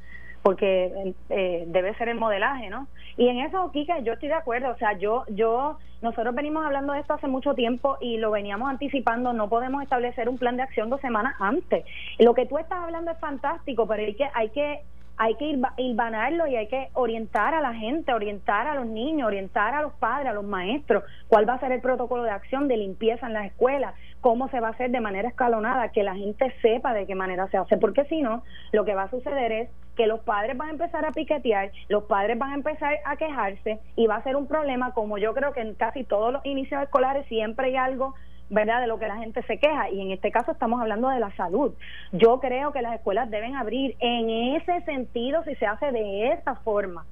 [0.48, 2.88] porque eh, debe ser el modelaje, ¿no?
[3.18, 6.94] Y en eso, Kike, yo estoy de acuerdo, o sea, yo, yo, nosotros venimos hablando
[6.94, 10.64] de esto hace mucho tiempo y lo veníamos anticipando, no podemos establecer un plan de
[10.64, 11.84] acción dos semanas antes.
[12.18, 14.84] Lo que tú estás hablando es fantástico, pero hay que, hay que
[15.18, 19.28] hay que ir ilvanarlo y hay que orientar a la gente, orientar a los niños,
[19.28, 22.68] orientar a los padres, a los maestros, cuál va a ser el protocolo de acción
[22.68, 26.16] de limpieza en las escuelas, cómo se va a hacer de manera escalonada, que la
[26.16, 29.52] gente sepa de qué manera se hace, porque si no, lo que va a suceder
[29.52, 33.16] es que los padres van a empezar a piquetear, los padres van a empezar a
[33.16, 36.46] quejarse y va a ser un problema como yo creo que en casi todos los
[36.46, 38.14] inicios escolares siempre hay algo
[38.50, 38.82] ¿verdad?
[38.82, 39.90] De lo que la gente se queja.
[39.90, 41.74] Y en este caso estamos hablando de la salud.
[42.12, 46.56] Yo creo que las escuelas deben abrir en ese sentido si se hace de esa
[46.56, 47.06] forma.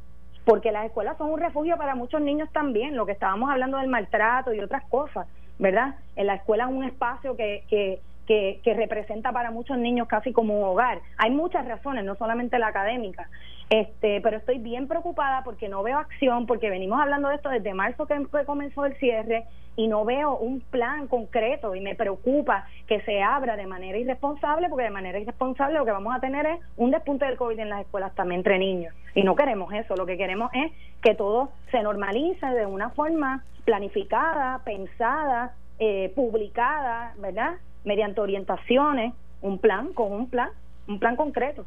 [0.46, 3.88] Porque las escuelas son un refugio para muchos niños también, lo que estábamos hablando del
[3.88, 5.96] maltrato y otras cosas, ¿verdad?
[6.16, 10.32] En la escuela es un espacio que, que, que, que representa para muchos niños casi
[10.34, 11.00] como un hogar.
[11.18, 13.28] Hay muchas razones, no solamente la académica.
[13.70, 17.74] Este, pero estoy bien preocupada porque no veo acción, porque venimos hablando de esto desde
[17.74, 23.02] marzo que comenzó el cierre y no veo un plan concreto y me preocupa que
[23.02, 26.60] se abra de manera irresponsable porque de manera irresponsable lo que vamos a tener es
[26.78, 30.06] un despunte del COVID en las escuelas también entre niños y no queremos eso, lo
[30.06, 37.56] que queremos es que todo se normalice de una forma planificada, pensada, eh, publicada, ¿verdad?
[37.84, 40.50] Mediante orientaciones, un plan con un plan,
[40.88, 41.66] un plan concreto.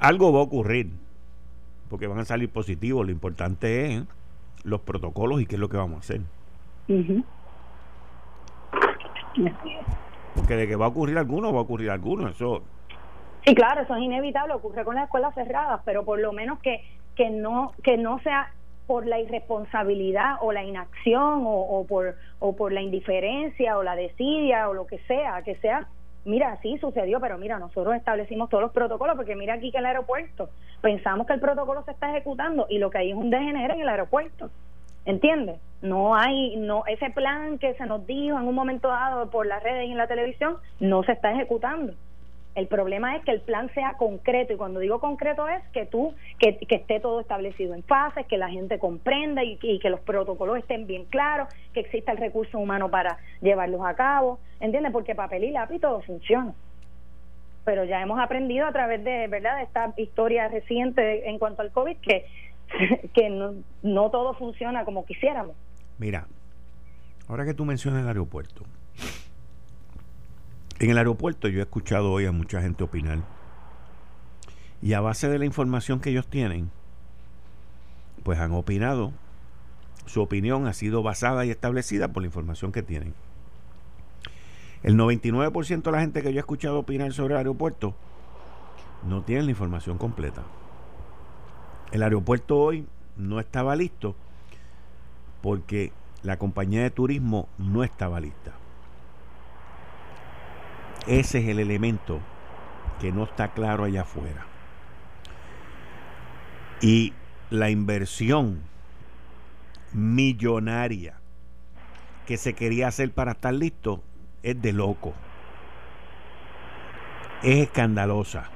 [0.00, 0.90] Algo va a ocurrir
[1.88, 4.02] porque van a salir positivos, lo importante es
[4.64, 6.20] los protocolos y qué es lo que vamos a hacer.
[10.34, 12.62] Porque de que va a ocurrir alguno, va a ocurrir alguno, eso...
[13.44, 16.82] Sí, claro, eso es inevitable, ocurre con las escuelas cerradas, pero por lo menos que,
[17.14, 18.52] que, no, que no sea
[18.88, 23.94] por la irresponsabilidad o la inacción o, o, por, o por la indiferencia o la
[23.94, 25.88] desidia o lo que sea, que sea
[26.26, 29.86] mira, sí sucedió, pero mira, nosotros establecimos todos los protocolos, porque mira aquí que el
[29.86, 30.50] aeropuerto,
[30.82, 33.80] pensamos que el protocolo se está ejecutando y lo que hay es un degenere en
[33.80, 34.50] el aeropuerto.
[35.06, 35.60] ¿Entiendes?
[35.82, 39.62] No hay, no, ese plan que se nos dijo en un momento dado por las
[39.62, 41.94] redes y en la televisión no se está ejecutando.
[42.56, 46.14] El problema es que el plan sea concreto y cuando digo concreto es que tú,
[46.38, 50.86] que, esté todo establecido en fases, que la gente comprenda y, que los protocolos estén
[50.86, 54.90] bien claros, que exista el recurso humano para llevarlos a cabo, ¿entiendes?
[54.90, 56.54] Porque papel y lápiz todo funciona.
[57.66, 61.72] Pero ya hemos aprendido a través de, ¿verdad?, de esta historia reciente en cuanto al
[61.72, 62.24] COVID que,
[63.12, 65.54] que no, no todo funciona como quisiéramos.
[65.98, 66.26] Mira,
[67.28, 68.62] ahora que tú mencionas el aeropuerto,
[70.78, 73.20] en el aeropuerto yo he escuchado hoy a mucha gente opinar.
[74.82, 76.70] Y a base de la información que ellos tienen,
[78.22, 79.12] pues han opinado.
[80.04, 83.14] Su opinión ha sido basada y establecida por la información que tienen.
[84.82, 87.94] El 99% de la gente que yo he escuchado opinar sobre el aeropuerto
[89.08, 90.42] no tiene la información completa.
[91.90, 92.86] El aeropuerto hoy
[93.16, 94.14] no estaba listo
[95.42, 98.52] porque la compañía de turismo no estaba lista.
[101.06, 102.20] Ese es el elemento
[103.00, 104.46] que no está claro allá afuera.
[106.80, 107.12] Y
[107.50, 108.62] la inversión
[109.92, 111.14] millonaria
[112.26, 114.02] que se quería hacer para estar listo
[114.42, 115.14] es de loco.
[117.42, 118.50] Es escandalosa.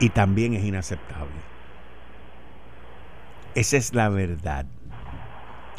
[0.00, 1.54] Y también es inaceptable.
[3.54, 4.66] Esa es la verdad.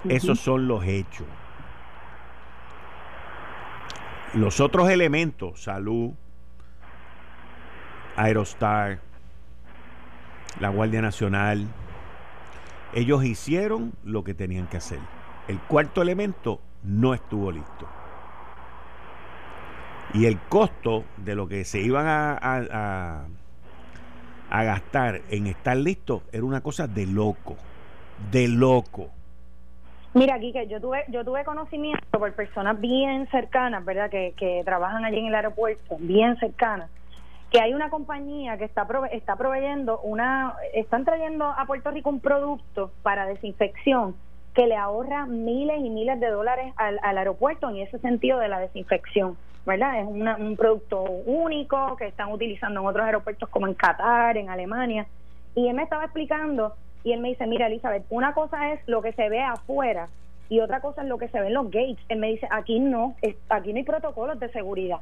[0.08, 1.28] Esos son los hechos.
[4.36, 6.12] Los otros elementos, salud,
[8.18, 9.00] Aerostar,
[10.60, 11.66] la Guardia Nacional,
[12.94, 15.00] ellos hicieron lo que tenían que hacer.
[15.48, 17.88] El cuarto elemento no estuvo listo.
[20.14, 22.38] Y el costo de lo que se iban a,
[24.50, 27.56] a, gastar en estar listo era una cosa de loco,
[28.32, 29.12] de loco.
[30.16, 34.10] Mira, Kike, yo tuve, yo tuve conocimiento por personas bien cercanas, ¿verdad?
[34.10, 36.90] Que, que trabajan allí en el aeropuerto, bien cercanas,
[37.52, 42.22] que hay una compañía que está está proveyendo una, están trayendo a Puerto Rico un
[42.22, 44.16] producto para desinfección
[44.54, 48.48] que le ahorra miles y miles de dólares al, al aeropuerto en ese sentido de
[48.48, 50.00] la desinfección, ¿verdad?
[50.00, 55.08] Es un producto único que están utilizando en otros aeropuertos como en Qatar, en Alemania.
[55.56, 56.74] Y él me estaba explicando
[57.06, 60.10] y él me dice, mira Elizabeth, una cosa es lo que se ve afuera
[60.50, 62.04] y otra cosa es lo que se ve en los gates.
[62.10, 63.16] Él me dice, aquí no,
[63.48, 64.98] aquí no hay protocolos de seguridad.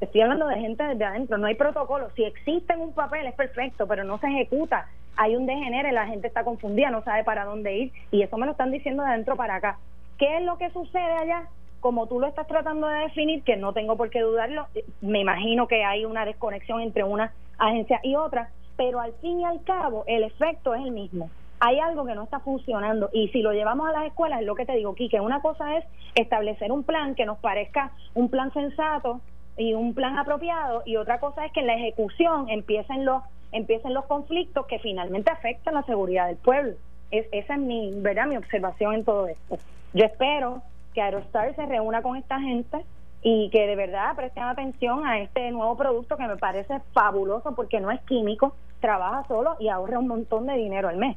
[0.00, 2.12] Estoy hablando de gente desde adentro, no hay protocolos.
[2.14, 4.88] Si existe un papel es perfecto, pero no se ejecuta.
[5.16, 8.46] hay un degenere, la gente está confundida, no sabe para dónde ir y eso me
[8.46, 9.78] lo están diciendo de adentro para acá.
[10.18, 11.44] ¿Qué es lo que sucede allá?
[11.78, 14.66] Como tú lo estás tratando de definir, que no tengo por qué dudarlo,
[15.00, 19.44] me imagino que hay una desconexión entre una agencia y otra, pero al fin y
[19.44, 21.28] al cabo el efecto es el mismo.
[21.60, 24.54] Hay algo que no está funcionando y si lo llevamos a las escuelas, es lo
[24.54, 28.52] que te digo, que una cosa es establecer un plan que nos parezca un plan
[28.52, 29.20] sensato
[29.56, 33.94] y un plan apropiado y otra cosa es que en la ejecución empiecen los empiecen
[33.94, 36.74] los conflictos que finalmente afectan la seguridad del pueblo.
[37.10, 38.26] Es, esa es mi, ¿verdad?
[38.26, 39.58] mi observación en todo esto.
[39.94, 40.62] Yo espero
[40.94, 42.84] que Aerostar se reúna con esta gente
[43.22, 47.80] y que de verdad presten atención a este nuevo producto que me parece fabuloso porque
[47.80, 51.16] no es químico, trabaja solo y ahorra un montón de dinero al mes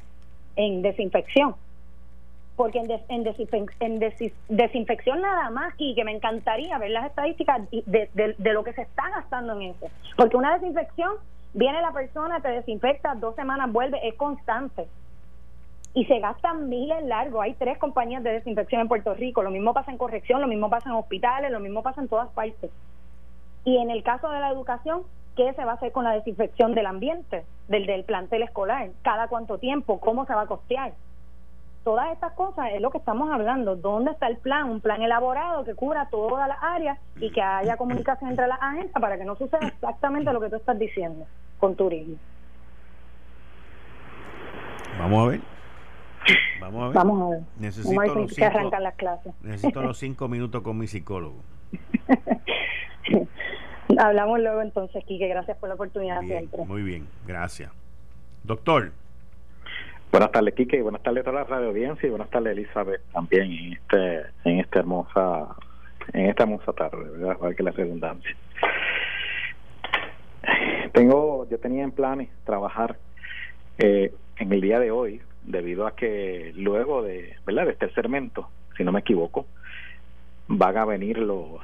[0.56, 1.54] en desinfección.
[2.56, 3.98] Porque en, en,
[4.48, 8.82] desinfección nada más, y que me encantaría ver las estadísticas de, de lo que se
[8.82, 9.86] está gastando en eso.
[10.16, 11.12] Porque una desinfección,
[11.54, 14.86] viene la persona, te desinfecta, dos semanas vuelve, es constante
[15.94, 17.42] y se gastan miles largos.
[17.42, 19.42] Hay tres compañías de desinfección en Puerto Rico.
[19.42, 22.28] Lo mismo pasa en corrección, lo mismo pasa en hospitales, lo mismo pasa en todas
[22.30, 22.70] partes.
[23.64, 25.02] Y en el caso de la educación,
[25.36, 28.90] ¿qué se va a hacer con la desinfección del ambiente, del, del plantel escolar?
[29.02, 30.00] ¿Cada cuánto tiempo?
[30.00, 30.92] ¿Cómo se va a costear?
[31.84, 33.74] Todas estas cosas es lo que estamos hablando.
[33.74, 34.70] ¿Dónde está el plan?
[34.70, 39.00] Un plan elaborado que cubra todas las áreas y que haya comunicación entre las agencias
[39.00, 41.26] para que no suceda exactamente lo que tú estás diciendo
[41.58, 42.16] con turismo.
[44.98, 45.40] Vamos a ver.
[46.60, 46.94] Vamos a ver.
[46.94, 47.40] Vamos a ver.
[47.58, 49.34] Necesito, los cinco, las clases.
[49.42, 51.42] necesito los cinco minutos con mi psicólogo.
[53.98, 55.28] Hablamos luego entonces, Quique.
[55.28, 56.64] Gracias por la oportunidad siempre.
[56.64, 57.70] Muy bien, gracias.
[58.44, 58.92] Doctor.
[60.10, 63.00] Buenas tardes, Quique, y buenas tardes a toda la radio audiencia y buenas tardes, Elizabeth,
[63.12, 65.56] también en este en esta hermosa
[66.12, 67.56] en esta hermosa tarde, ¿verdad?
[67.56, 68.36] que la redundancia.
[70.92, 72.98] Tengo, yo tenía en planes trabajar
[73.78, 77.66] eh, en el día de hoy debido a que luego de, ¿verdad?
[77.66, 79.46] de este segmento, si no me equivoco,
[80.48, 81.60] van a venir los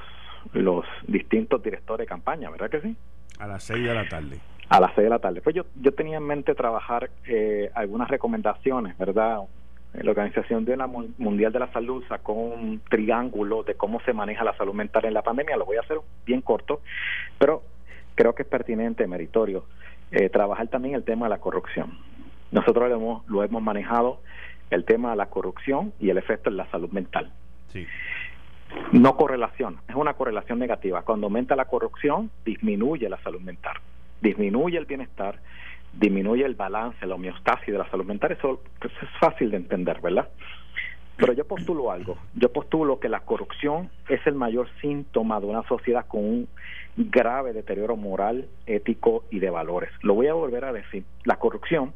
[0.53, 2.97] los distintos directores de campaña, ¿verdad que sí?
[3.39, 4.39] A las seis de la tarde.
[4.69, 5.41] A las seis de la tarde.
[5.41, 9.41] Pues yo, yo tenía en mente trabajar eh, algunas recomendaciones, ¿verdad?
[9.95, 14.45] La Organización de la Mundial de la Salud sacó un triángulo de cómo se maneja
[14.45, 15.57] la salud mental en la pandemia.
[15.57, 16.83] Lo voy a hacer bien corto,
[17.39, 17.63] pero
[18.15, 19.65] creo que es pertinente, meritorio,
[20.11, 21.99] eh, trabajar también el tema de la corrupción.
[22.51, 24.21] Nosotros lo hemos, lo hemos manejado
[24.71, 27.33] el tema de la corrupción y el efecto en la salud mental.
[27.73, 27.87] Sí.
[28.93, 31.03] No correlación, es una correlación negativa.
[31.03, 33.77] Cuando aumenta la corrupción, disminuye la salud mental,
[34.21, 35.39] disminuye el bienestar,
[35.93, 38.33] disminuye el balance, la homeostasis de la salud mental.
[38.33, 40.29] Eso pues, es fácil de entender, ¿verdad?
[41.17, 42.17] Pero yo postulo algo.
[42.35, 46.49] Yo postulo que la corrupción es el mayor síntoma de una sociedad con un
[46.97, 49.91] grave deterioro moral, ético y de valores.
[50.03, 51.05] Lo voy a volver a decir.
[51.25, 51.93] La corrupción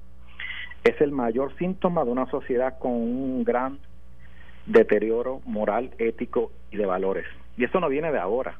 [0.82, 3.78] es el mayor síntoma de una sociedad con un gran
[4.66, 7.26] deterioro moral, ético y de valores.
[7.56, 8.58] Y eso no viene de ahora.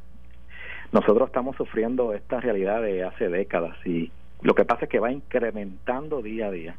[0.92, 4.10] Nosotros estamos sufriendo esta realidad de hace décadas y
[4.42, 6.76] lo que pasa es que va incrementando día a día.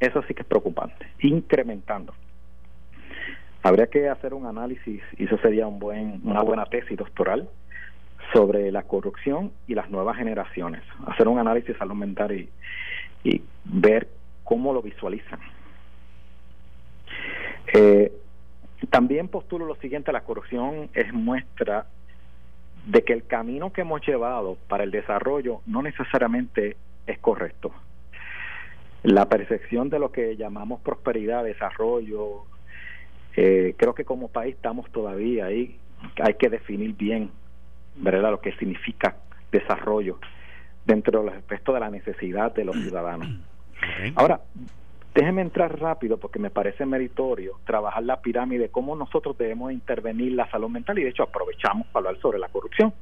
[0.00, 2.14] Eso sí que es preocupante, incrementando.
[3.62, 7.48] Habría que hacer un análisis, y eso sería un buen, una buena tesis doctoral,
[8.32, 10.82] sobre la corrupción y las nuevas generaciones.
[11.06, 12.48] Hacer un análisis salud mental y,
[13.22, 14.08] y ver
[14.42, 15.38] cómo lo visualizan.
[17.74, 18.12] Eh,
[18.86, 21.86] también postulo lo siguiente, la corrupción es muestra
[22.86, 27.72] de que el camino que hemos llevado para el desarrollo no necesariamente es correcto.
[29.02, 32.44] La percepción de lo que llamamos prosperidad, desarrollo,
[33.36, 35.78] eh, creo que como país estamos todavía ahí,
[36.20, 37.30] hay que definir bien,
[37.96, 39.16] ¿verdad?, lo que significa
[39.50, 40.18] desarrollo
[40.84, 43.28] dentro de los aspectos de la necesidad de los ciudadanos.
[44.14, 44.40] Ahora,
[45.14, 50.50] déjeme entrar rápido porque me parece meritorio trabajar la pirámide, cómo nosotros debemos intervenir la
[50.50, 52.92] salud mental y de hecho aprovechamos para hablar sobre la corrupción.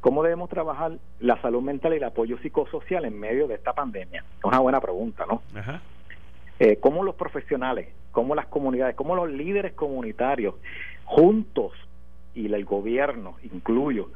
[0.00, 4.24] ¿Cómo debemos trabajar la salud mental y el apoyo psicosocial en medio de esta pandemia?
[4.38, 5.42] Es una buena pregunta, ¿no?
[6.60, 10.54] Eh, ¿Cómo los profesionales, cómo las comunidades, cómo los líderes comunitarios,
[11.04, 11.72] juntos
[12.34, 14.10] y el gobierno, incluyo,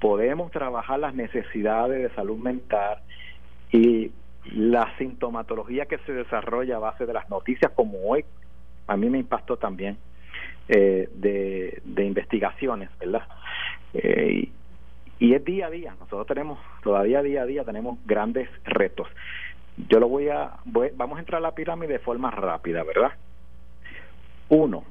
[0.00, 2.98] podemos trabajar las necesidades de salud mental
[3.72, 4.10] y
[4.52, 8.24] la sintomatología que se desarrolla a base de las noticias como hoy,
[8.86, 9.96] a mí me impactó también,
[10.68, 13.22] eh, de, de, investigaciones, ¿verdad?
[13.94, 14.48] Eh,
[15.18, 19.08] y, es día a día, nosotros tenemos, todavía día a día tenemos grandes retos.
[19.88, 23.12] Yo lo voy a, vamos a entrar a la pirámide de forma rápida, ¿verdad?
[24.48, 24.84] Uno,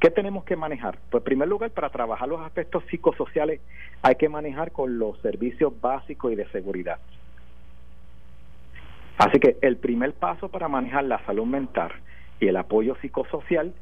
[0.00, 0.98] ¿Qué tenemos que manejar?
[1.10, 3.60] Pues en primer lugar, para trabajar los aspectos psicosociales
[4.00, 6.98] hay que manejar con los servicios básicos y de seguridad
[9.20, 11.92] Así que el primer paso para manejar la salud mental
[12.40, 13.74] y el apoyo psicosocial,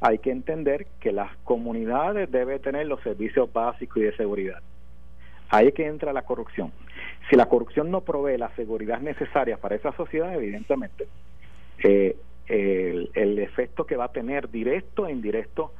[0.00, 4.58] hay que entender que las comunidades deben tener los servicios básicos y de seguridad.
[5.48, 6.72] Ahí es que entra la corrupción.
[7.28, 11.06] Si la corrupción no provee la seguridad necesaria para esa sociedad, evidentemente,
[11.84, 12.16] eh,
[12.48, 15.72] el, el, efecto que va a tener directo e indirecto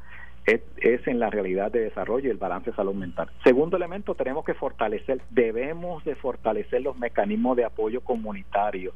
[0.46, 3.30] es, es, en la realidad de desarrollo y el balance de salud mental.
[3.44, 8.92] Segundo elemento, tenemos que fortalecer, debemos de fortalecer los mecanismos de apoyo comunitario.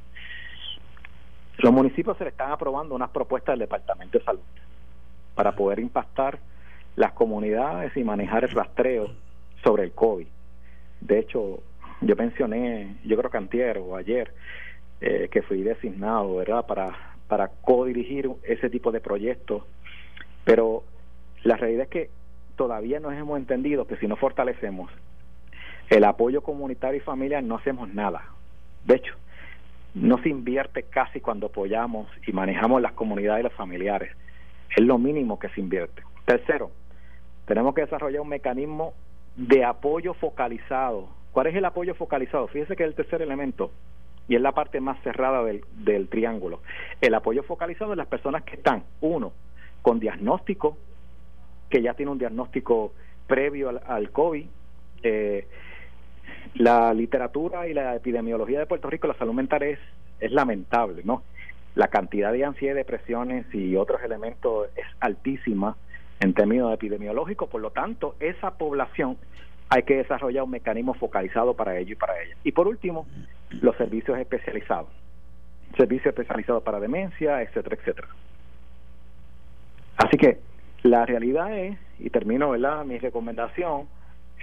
[1.58, 4.40] Los municipios se le están aprobando unas propuestas del Departamento de Salud
[5.34, 6.38] para poder impactar
[6.96, 9.10] las comunidades y manejar el rastreo
[9.62, 10.26] sobre el COVID.
[11.00, 11.60] De hecho,
[12.00, 14.32] yo mencioné, yo creo que antier o ayer,
[15.00, 19.64] eh, que fui designado, ¿verdad?, para, para co-dirigir ese tipo de proyectos,
[20.44, 20.84] pero
[21.44, 22.10] la realidad es que
[22.56, 24.90] todavía no hemos entendido que si no fortalecemos
[25.90, 28.24] el apoyo comunitario y familiar no hacemos nada.
[28.84, 29.14] De hecho,
[29.94, 34.16] no se invierte casi cuando apoyamos y manejamos las comunidades y los familiares.
[34.74, 36.02] Es lo mínimo que se invierte.
[36.24, 36.70] Tercero,
[37.46, 38.94] tenemos que desarrollar un mecanismo
[39.36, 41.08] de apoyo focalizado.
[41.32, 42.48] ¿Cuál es el apoyo focalizado?
[42.48, 43.70] Fíjese que es el tercer elemento
[44.26, 46.60] y es la parte más cerrada del, del triángulo.
[47.00, 49.32] El apoyo focalizado es las personas que están, uno,
[49.82, 50.78] con diagnóstico,
[51.74, 52.92] que ya tiene un diagnóstico
[53.26, 54.46] previo al, COVID.
[55.02, 55.44] Eh,
[56.54, 59.80] la literatura y la epidemiología de Puerto Rico, la salud mental es,
[60.20, 61.24] es lamentable, ¿no?
[61.74, 65.76] La cantidad de ansiedad, depresiones y otros elementos es altísima
[66.20, 69.16] en términos epidemiológicos, por lo tanto, esa población
[69.68, 72.36] hay que desarrollar un mecanismo focalizado para ello y para ella.
[72.44, 73.04] Y por último,
[73.50, 74.90] los servicios especializados,
[75.76, 78.08] servicios especializados para demencia, etcétera, etcétera.
[79.96, 80.53] Así que
[80.84, 82.84] la realidad es, y termino ¿verdad?
[82.84, 83.88] mi recomendación,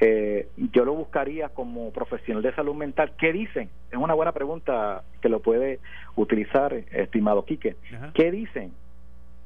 [0.02, 3.14] eh, yo lo buscaría como profesional de salud mental.
[3.20, 3.70] ¿Qué dicen?
[3.92, 5.80] Es una buena pregunta que lo puede
[6.16, 7.76] utilizar, estimado Quique.
[8.16, 8.74] ¿Qué dicen?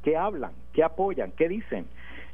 [0.04, 0.54] ¿Qué hablan?
[0.72, 1.34] ¿Qué apoyan?
[1.34, 1.86] ¿Qué dicen?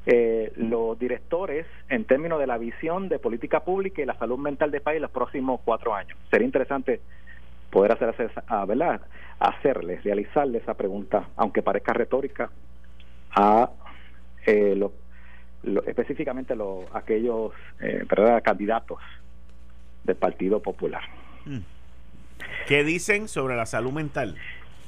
[0.05, 4.70] Eh, los directores en términos de la visión de política pública y la salud mental
[4.70, 6.18] del país los próximos cuatro años.
[6.30, 7.01] Sería interesante
[7.72, 9.01] poder hacer, a, ¿verdad?
[9.39, 12.51] hacerles, realizarles esa pregunta, aunque parezca retórica,
[13.36, 13.72] a
[14.45, 14.91] eh, los
[15.85, 18.05] específicamente los, aquellos eh,
[18.43, 18.99] candidatos
[20.03, 21.03] del Partido Popular.
[21.45, 21.59] Mm.
[22.67, 24.35] ¿Qué dicen sobre la salud mental?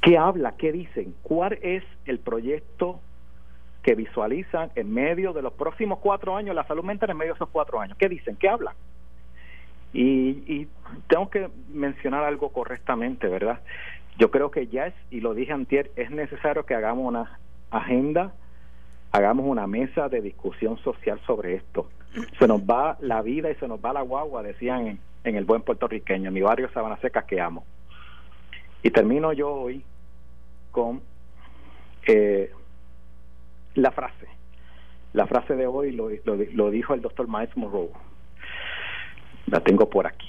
[0.02, 0.56] ¿Qué habla?
[0.58, 1.14] ¿Qué dicen?
[1.22, 3.00] ¿Cuál es el proyecto
[3.84, 7.38] que visualizan en medio de los próximos cuatro años, la salud mental en medio de
[7.38, 7.98] esos cuatro años?
[7.98, 8.36] ¿Qué dicen?
[8.36, 8.74] ¿Qué hablan?
[9.94, 10.68] Y, y
[11.08, 13.62] tengo que mencionar algo correctamente, ¿verdad?
[14.18, 17.40] Yo creo que ya es, y lo dije antier, es necesario que hagamos una
[17.70, 18.34] agenda
[19.14, 21.90] hagamos una mesa de discusión social sobre esto.
[22.40, 25.62] Se nos va la vida y se nos va la guagua, decían en, el buen
[25.62, 27.64] puertorriqueño, mi barrio Sabana Seca que amo.
[28.82, 29.84] Y termino yo hoy
[30.72, 31.02] con
[32.08, 32.52] eh,
[33.76, 34.28] la frase.
[35.14, 37.92] La frase de hoy lo, lo, dijo el doctor Miles Monroe.
[39.46, 40.28] La tengo por aquí.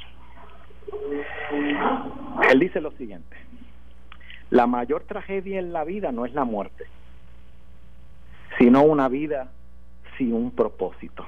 [2.51, 3.35] Él dice lo siguiente.
[4.51, 6.85] La mayor tragedia en la vida no es la muerte
[8.59, 9.51] sino una vida
[10.17, 11.25] sin un propósito.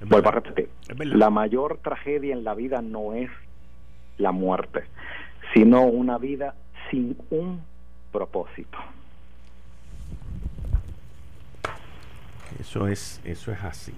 [0.00, 0.68] Vuelvo a repetir,
[0.98, 3.30] la mayor tragedia en la vida no es
[4.18, 4.84] la muerte,
[5.54, 6.54] sino una vida
[6.90, 7.62] sin un
[8.12, 8.78] propósito.
[12.60, 13.94] Eso es, eso es así.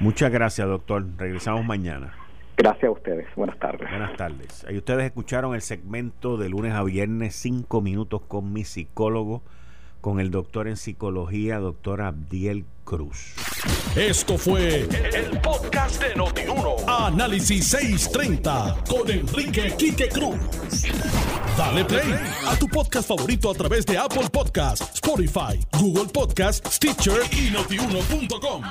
[0.00, 1.04] Muchas gracias, doctor.
[1.18, 2.14] Regresamos mañana.
[2.56, 3.26] Gracias a ustedes.
[3.34, 3.88] Buenas tardes.
[3.88, 4.64] Buenas tardes.
[4.64, 9.42] Ahí ustedes escucharon el segmento de lunes a viernes, cinco minutos con mi psicólogo
[10.04, 13.32] con el doctor en psicología, doctor Abdiel Cruz.
[13.96, 16.76] Esto fue el, podcast de Notiuno.
[16.86, 20.36] Análisis 630 con Enrique Quique Cruz.
[21.56, 22.14] Dale play
[22.46, 28.62] a tu podcast favorito a través de Apple Podcasts, Spotify, Google Podcasts, Stitcher y notiuno.com.